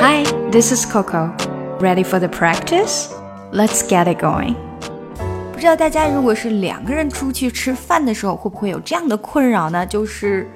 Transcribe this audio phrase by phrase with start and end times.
[0.00, 1.34] Hi, this is Coco.
[1.80, 3.08] Ready for the practice?
[3.52, 4.54] Let's get it going.
[5.52, 9.84] 不知道大家如果是两个人出去吃饭的时候，会不会有这样的困扰呢？
[9.86, 10.48] 就是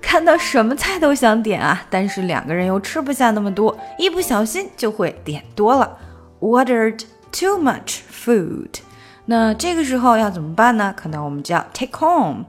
[0.00, 5.98] 看到什么菜都想点啊，但是两个人又吃不下那么多，一不小心就会点多了，
[6.40, 7.02] ordered
[7.32, 8.80] too much food。
[9.26, 10.94] 那这个时候要怎么办呢？
[10.96, 12.44] 可能我们就要 take home，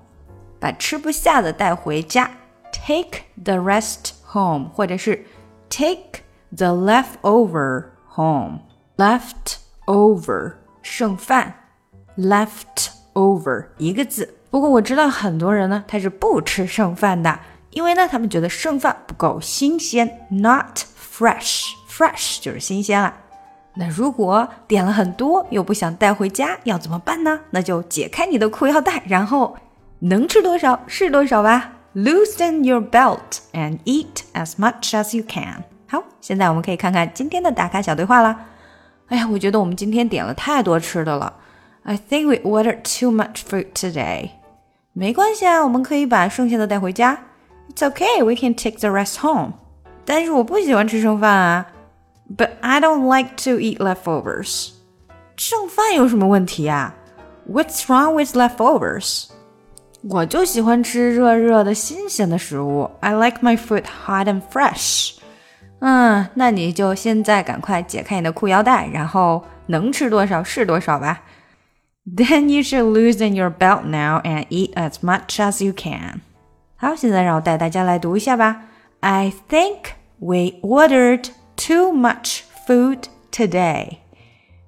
[0.59, 2.31] 把吃不下的带回家，
[2.71, 5.25] take the rest home，或者是
[5.69, 6.21] take
[6.56, 8.60] The leftover home。
[8.96, 11.54] leftover 剩饭
[12.16, 14.34] ，leftover 一个字。
[14.50, 17.40] 不过我知道很多人呢，他是不吃剩饭的，
[17.70, 21.64] 因为呢，他们觉得剩饭不够新鲜，not fresh。
[21.90, 23.14] fresh 就是新鲜了。
[23.76, 27.40] 那如果点了很多又不想带回家，要怎么办呢？
[27.50, 29.56] 那就解开你的裤腰带，然后
[29.98, 31.72] 能吃多少是多少吧。
[31.94, 35.64] Loosen your belt and eat as much as you can。
[35.93, 38.45] 好，现在我们可以看看今天的打卡小对话啦。
[39.07, 41.33] 哎呀，我觉得我们今天点了太多吃的了。
[41.83, 44.29] I think we ordered too much food today。
[44.93, 47.17] 没关系啊，我们可以把剩下的带回家。
[47.73, 49.53] It's okay, we can take the rest home。
[50.05, 51.65] 但是我不喜欢吃剩饭啊。
[52.37, 54.71] But I don't like to eat leftovers。
[55.37, 56.93] 剩饭有什么问题啊？
[57.51, 59.29] What's wrong with leftovers？
[60.07, 62.91] 我就喜欢吃热热的新鲜的食物。
[62.99, 65.15] I like my food hot and fresh。
[65.83, 71.21] 嗯，那你就现在赶快解开你的裤腰带，然后能吃多少是多少吧。
[72.05, 76.21] Then you should loosen your belt now and eat as much as you can。
[76.75, 78.65] 好，现在让我带大家来读一下吧。
[79.01, 83.99] I think we ordered too much food today.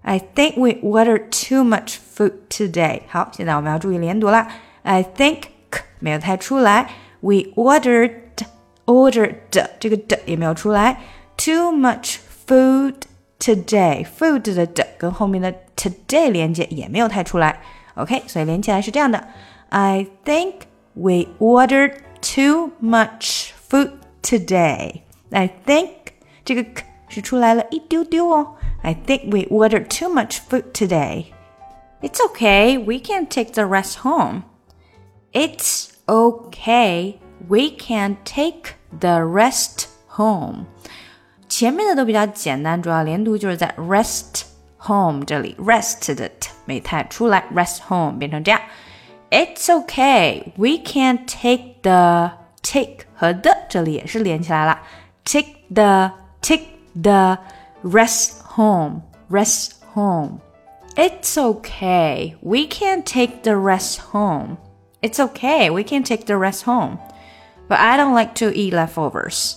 [0.04, 3.02] I think we ordered too much food today.
[3.08, 4.48] 好，现在我们要注意连读了。
[4.84, 5.44] I think
[6.00, 8.12] 没有太出来，we ordered
[8.86, 9.36] ordered
[9.80, 11.00] 这个的也没有出来，
[11.38, 12.18] too much
[12.48, 12.96] food
[13.40, 14.06] today.
[14.06, 17.62] Food 的的跟后面的 today 连接也没有太出来。
[17.96, 19.28] OK，所以连起来是这样的：
[19.70, 20.54] I think
[20.94, 23.92] we ordered too much food
[24.22, 25.02] today.
[25.32, 25.90] I think
[26.44, 28.56] 这个 k 是出来了一丢丢哦。
[28.84, 31.26] I think we ordered too much food today.
[32.02, 34.44] It's okay, we can take the rest home.
[35.34, 40.66] It's okay, we can take the rest home.
[41.48, 44.44] 前面的都比较简单，主要连读就是在 rest
[44.78, 48.62] home 这里，rest 的 t 没太出来，rest home 变成这样。
[49.30, 54.80] It's okay, we can take the take 和 the 这里也是连起来了，
[55.24, 56.12] take the
[56.42, 56.66] take
[57.02, 57.38] the
[57.84, 60.40] rest home, rest home.
[60.96, 62.36] It's okay.
[62.42, 64.58] We can take the rest home.
[65.02, 65.72] It's okay.
[65.72, 66.98] We can take the rest home.
[67.68, 69.56] But I don't like to eat leftovers.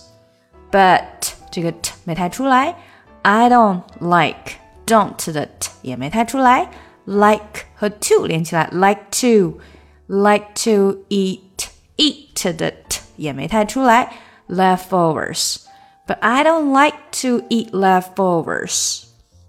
[0.71, 2.75] But 这个 t 没太出来，
[3.23, 4.53] I don't like
[4.85, 6.69] don't 的 t 也没太出来，
[7.05, 9.59] like 和 to 连起来，like to
[10.07, 11.67] like to eat
[11.97, 14.11] eat 的 t 也没太出来，
[14.47, 19.07] leftovers。but I don't like to eat leftovers.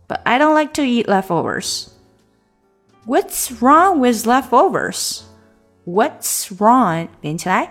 [0.09, 1.91] But I don't like to eat leftovers.
[3.05, 5.22] What's wrong with leftovers?
[5.84, 7.71] What's wrong 连起来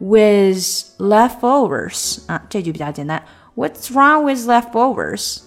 [0.00, 0.58] with
[0.98, 3.22] leftovers 啊，这句比较简单。
[3.54, 5.42] What's wrong with leftovers?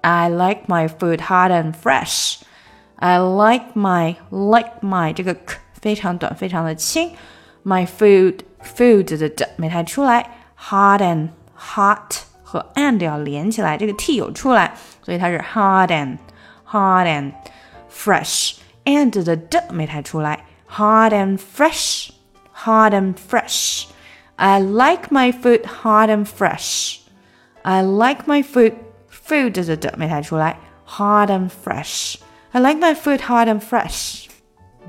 [0.00, 2.40] I like my food hot and fresh.
[2.96, 7.12] I like my like my 这个 k 非常短，非常的轻。
[7.64, 16.18] My food food 的的没太出来，hot and hot 和 and 要连起来，这个 t 有出来，所以它是 hot and
[16.64, 17.32] hot and
[17.92, 22.10] fresh。and 的的没太出来，hot and fresh
[22.60, 27.00] hot and fresh。I like my food hot and fresh.
[27.62, 28.74] I like my food
[29.10, 32.16] food 的的没太出来，hot and fresh.
[32.52, 34.28] I like my food hot and fresh.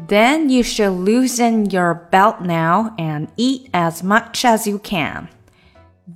[0.08, 5.28] Then you should loosen your belt now and eat as much as you can.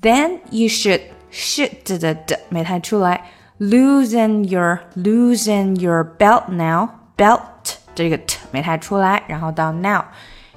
[0.01, 1.01] Then you should
[1.31, 3.25] should 的的没太出来，
[3.59, 10.03] loosen your loosen your belt now belt 这个 t 没太出来，然后到 now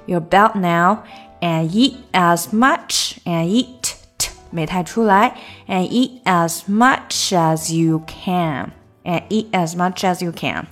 [0.05, 0.99] your belt now
[1.41, 5.35] and eat as much and eat t 没太出来
[5.67, 8.69] and eat as much as you can
[9.03, 10.65] and eat as much as you can.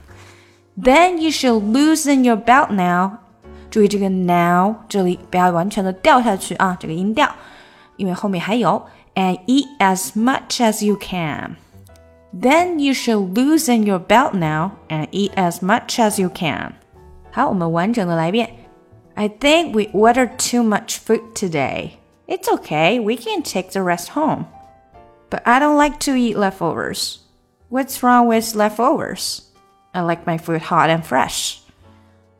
[0.82, 3.18] Then you should loosen your belt now.
[3.70, 7.30] 注意这个 now 这里不要完全的掉下去啊，这个音调，
[7.98, 8.86] 因为后面还有。
[9.16, 11.56] and eat as much as you can.
[12.34, 16.72] Then you should loosen your belt now and eat as much as you can.
[17.32, 18.50] 好，我们完整的来一遍。
[19.19, 21.99] I think we ordered too much food today.
[22.29, 24.47] It's okay, we can take the rest home.
[25.29, 27.19] But I don't like to eat leftovers.
[27.69, 29.51] What's wrong with leftovers?
[29.93, 31.63] I like my food hot and fresh.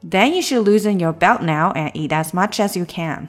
[0.05, 3.29] Then you should loosen your belt now and eat as much as you can.